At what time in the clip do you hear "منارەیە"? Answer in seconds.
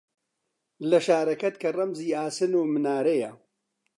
2.73-3.31